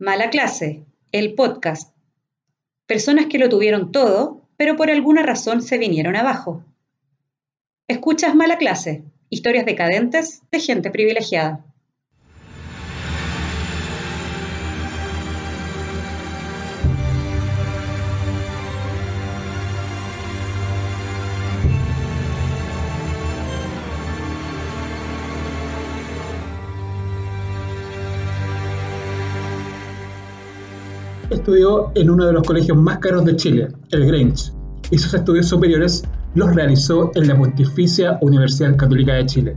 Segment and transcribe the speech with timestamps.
[0.00, 1.92] Mala clase, el podcast.
[2.86, 6.64] Personas que lo tuvieron todo, pero por alguna razón se vinieron abajo.
[7.88, 11.64] Escuchas Mala clase, historias decadentes de gente privilegiada.
[31.30, 34.52] Estudió en uno de los colegios más caros de Chile, el Grange,
[34.90, 39.56] y sus estudios superiores los realizó en la Pontificia Universidad Católica de Chile.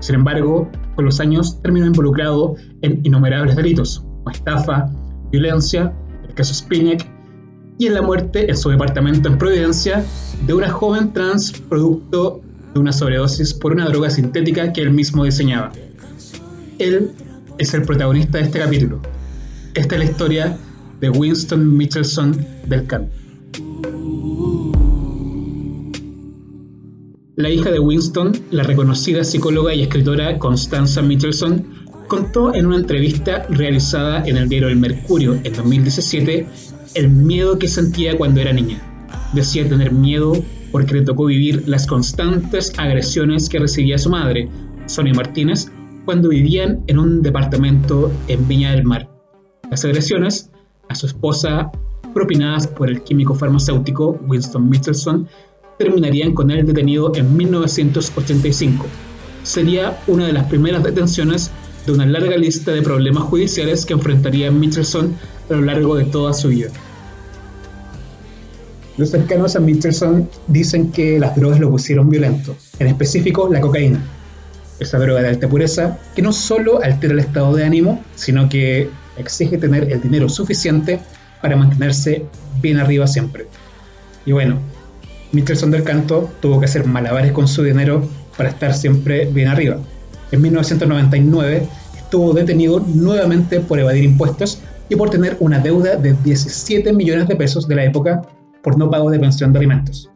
[0.00, 4.90] Sin embargo, con los años terminó involucrado en innumerables delitos, como estafa,
[5.30, 5.92] violencia,
[6.26, 7.06] el caso Spinac
[7.78, 10.04] y en la muerte en su departamento en Providencia
[10.46, 12.40] de una joven trans producto
[12.74, 15.72] de una sobredosis por una droga sintética que él mismo diseñaba.
[16.78, 17.12] Él
[17.58, 19.00] es el protagonista de este capítulo.
[19.74, 20.58] Esta es la historia
[21.00, 23.08] de Winston Michelson del Can.
[27.36, 31.64] La hija de Winston, la reconocida psicóloga y escritora Constanza Michelson,
[32.08, 36.46] contó en una entrevista realizada en el diario El Mercurio en 2017
[36.94, 38.80] el miedo que sentía cuando era niña.
[39.34, 40.32] Decía tener miedo
[40.72, 44.48] porque le tocó vivir las constantes agresiones que recibía su madre,
[44.86, 45.70] Sonia Martínez,
[46.04, 49.08] cuando vivían en un departamento en Viña del Mar.
[49.70, 50.50] Las agresiones
[50.88, 51.70] a su esposa,
[52.14, 55.28] propinadas por el químico farmacéutico Winston Michelson,
[55.78, 58.86] terminarían con él detenido en 1985.
[59.42, 61.50] Sería una de las primeras detenciones
[61.86, 65.14] de una larga lista de problemas judiciales que enfrentaría Michelson
[65.48, 66.70] a lo largo de toda su vida.
[68.98, 74.02] Los cercanos a Michelson dicen que las drogas lo pusieron violento, en específico la cocaína.
[74.80, 78.90] Esa droga de alta pureza que no solo altera el estado de ánimo, sino que
[79.18, 81.00] exige tener el dinero suficiente
[81.42, 82.24] para mantenerse
[82.60, 83.46] bien arriba siempre.
[84.26, 84.58] Y bueno,
[85.32, 89.78] Michelson del Canto tuvo que hacer malabares con su dinero para estar siempre bien arriba.
[90.32, 96.92] En 1999 estuvo detenido nuevamente por evadir impuestos y por tener una deuda de 17
[96.92, 98.22] millones de pesos de la época
[98.62, 100.10] por no pago de pensión de alimentos,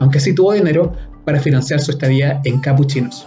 [0.00, 0.92] aunque sí tuvo dinero
[1.24, 3.26] para financiar su estadía en Capuchinos.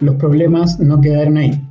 [0.00, 1.62] Los problemas no quedaron ahí.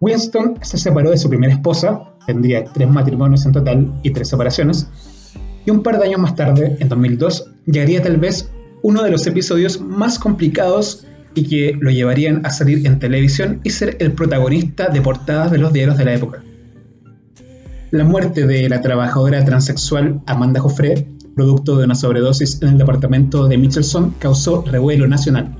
[0.00, 4.88] Winston se separó de su primera esposa, tendría tres matrimonios en total y tres separaciones,
[5.66, 8.50] y un par de años más tarde, en 2002, llegaría tal vez
[8.82, 13.70] uno de los episodios más complicados y que lo llevarían a salir en televisión y
[13.70, 16.42] ser el protagonista de portadas de los diarios de la época.
[17.90, 23.48] La muerte de la trabajadora transexual Amanda Joffre, producto de una sobredosis en el departamento
[23.48, 25.54] de Michelson, causó revuelo nacional.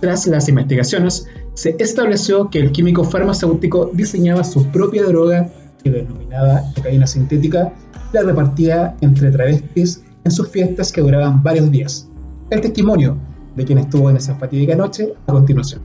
[0.00, 1.26] Tras las investigaciones,
[1.60, 5.50] se estableció que el químico farmacéutico diseñaba su propia droga,
[5.84, 7.70] que denominada cocaína sintética,
[8.14, 12.08] la repartía entre travestis en sus fiestas que duraban varios días.
[12.48, 13.18] El testimonio
[13.56, 15.82] de quien estuvo en esa fatídica noche a continuación.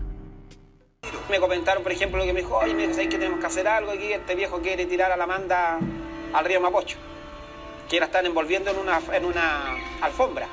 [1.29, 3.91] Me comentaron, por ejemplo, lo que me dijo, oye, me que tenemos que hacer algo
[3.91, 5.79] aquí, este viejo quiere tirar a la manda
[6.31, 6.95] al río Mapocho,
[7.89, 10.47] que la están envolviendo en una, en una alfombra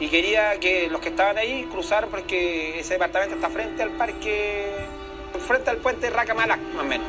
[0.00, 4.66] y quería que los que estaban ahí cruzar porque ese departamento está frente al parque,
[5.46, 7.06] frente al puente Racamalac, más o menos.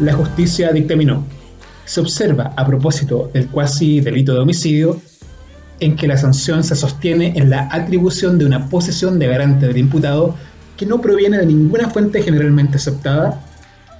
[0.00, 1.24] La justicia dictaminó.
[1.84, 5.00] Se observa, a propósito del cuasi delito de homicidio,
[5.80, 9.78] en que la sanción se sostiene en la atribución de una posesión de garante del
[9.78, 10.34] imputado
[10.76, 13.40] que no proviene de ninguna fuente generalmente aceptada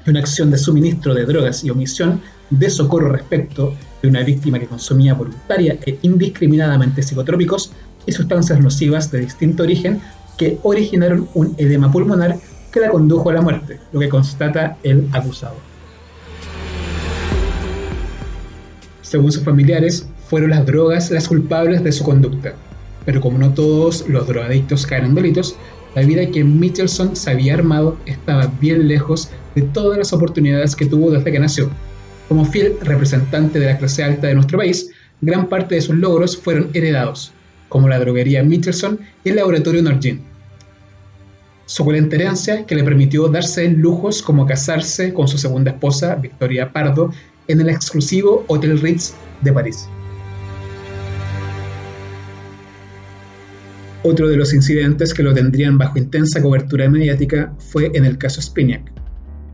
[0.04, 2.20] y una acción de suministro de drogas y omisión
[2.50, 3.74] de socorro respecto
[4.06, 7.72] de una víctima que consumía voluntaria e indiscriminadamente psicotrópicos
[8.06, 10.00] y sustancias nocivas de distinto origen
[10.38, 12.38] que originaron un edema pulmonar
[12.70, 15.56] que la condujo a la muerte, lo que constata el acusado.
[19.02, 22.54] Según sus familiares, fueron las drogas las culpables de su conducta,
[23.04, 25.56] pero como no todos los drogadictos caen en delitos,
[25.96, 30.86] la vida que Michelson se había armado estaba bien lejos de todas las oportunidades que
[30.86, 31.70] tuvo desde que nació,
[32.28, 34.90] como fiel representante de la clase alta de nuestro país,
[35.20, 37.32] gran parte de sus logros fueron heredados,
[37.68, 40.20] como la droguería Michelson y el laboratorio Norgine.
[41.66, 47.12] Suculenta herencia que le permitió darse lujos como casarse con su segunda esposa, Victoria Pardo,
[47.48, 49.88] en el exclusivo Hotel Ritz de París.
[54.04, 58.40] Otro de los incidentes que lo tendrían bajo intensa cobertura mediática fue en el caso
[58.40, 58.92] Spinac,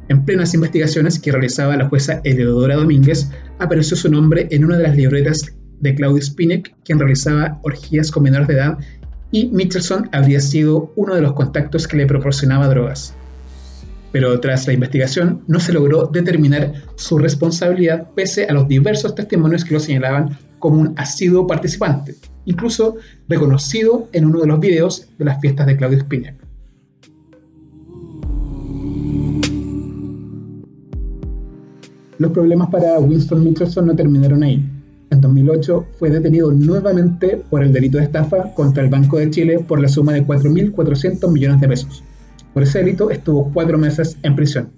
[0.09, 4.85] en plenas investigaciones que realizaba la jueza Eleodora Domínguez, apareció su nombre en una de
[4.85, 8.79] las libretas de Claudio Spinek, quien realizaba orgías con menores de edad
[9.33, 13.15] y Michelson habría sido uno de los contactos que le proporcionaba drogas.
[14.13, 19.65] Pero tras la investigación no se logró determinar su responsabilidad pese a los diversos testimonios
[19.65, 22.15] que lo señalaban como un asiduo participante,
[22.45, 22.97] incluso
[23.27, 26.42] reconocido en uno de los videos de las fiestas de Claudio Spinac.
[32.23, 34.65] Los problemas para Winston Michelson no terminaron ahí.
[35.11, 39.59] En 2008 fue detenido nuevamente por el delito de estafa contra el Banco de Chile
[39.59, 42.05] por la suma de 4.400 millones de pesos.
[42.55, 44.71] Por ese delito estuvo cuatro meses en prisión.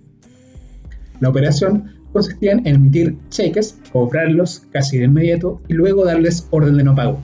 [1.20, 6.84] La operación consistía en emitir cheques, cobrarlos casi de inmediato y luego darles orden de
[6.84, 7.18] no pago.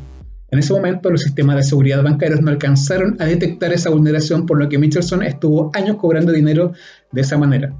[0.50, 4.58] En ese momento los sistemas de seguridad bancarios no alcanzaron a detectar esa vulneración por
[4.58, 6.72] lo que Michelson estuvo años cobrando dinero
[7.10, 7.74] de esa manera.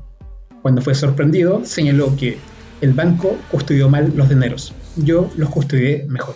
[0.63, 2.37] Cuando fue sorprendido, señaló que
[2.83, 4.75] el banco custodió mal los dineros.
[4.97, 6.35] Yo los custodié mejor.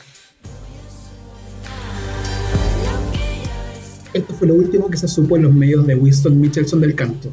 [4.14, 7.30] Esto fue lo último que se supo en los medios de Winston Michelson del canto.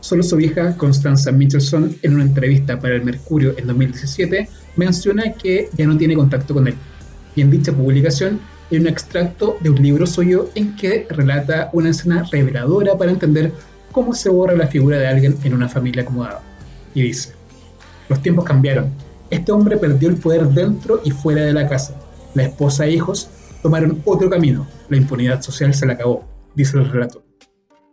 [0.00, 5.68] Solo su hija, Constanza Michelson, en una entrevista para el Mercurio en 2017, menciona que
[5.76, 6.74] ya no tiene contacto con él.
[7.36, 8.40] Y en dicha publicación
[8.70, 13.52] hay un extracto de un libro suyo en que relata una escena reveladora para entender
[13.92, 16.42] cómo se borra la figura de alguien en una familia acomodada.
[16.94, 17.32] Y dice,
[18.08, 18.90] los tiempos cambiaron.
[19.30, 21.94] Este hombre perdió el poder dentro y fuera de la casa.
[22.34, 23.30] La esposa e hijos
[23.62, 24.66] tomaron otro camino.
[24.88, 27.22] La impunidad social se le acabó, dice el relato.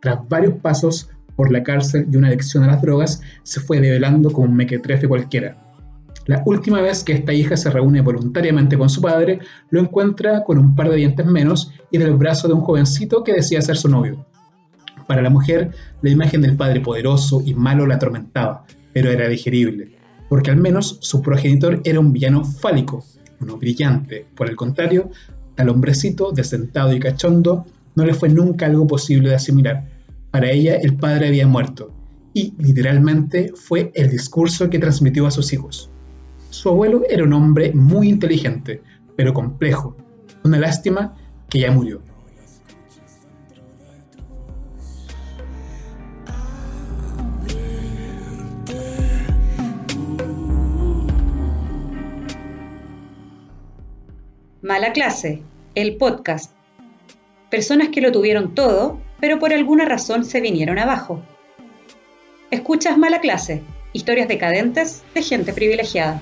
[0.00, 4.32] Tras varios pasos por la cárcel y una adicción a las drogas, se fue develando
[4.32, 5.56] como un mequetrefe cualquiera.
[6.26, 9.38] La última vez que esta hija se reúne voluntariamente con su padre,
[9.70, 13.34] lo encuentra con un par de dientes menos y del brazo de un jovencito que
[13.34, 14.26] decía ser su novio.
[15.08, 15.70] Para la mujer,
[16.02, 19.96] la imagen del padre poderoso y malo la atormentaba, pero era digerible,
[20.28, 23.02] porque al menos su progenitor era un villano fálico,
[23.40, 24.26] uno brillante.
[24.36, 25.10] Por el contrario,
[25.56, 27.64] al hombrecito, desentado y cachondo,
[27.94, 29.88] no le fue nunca algo posible de asimilar.
[30.30, 31.90] Para ella, el padre había muerto,
[32.34, 35.90] y literalmente fue el discurso que transmitió a sus hijos.
[36.50, 38.82] Su abuelo era un hombre muy inteligente,
[39.16, 39.96] pero complejo.
[40.44, 41.14] Una lástima
[41.48, 42.02] que ya murió.
[54.68, 55.40] Mala clase,
[55.74, 56.52] el podcast.
[57.48, 61.22] Personas que lo tuvieron todo, pero por alguna razón se vinieron abajo.
[62.50, 63.62] Escuchas Mala clase,
[63.94, 66.20] historias decadentes de gente privilegiada.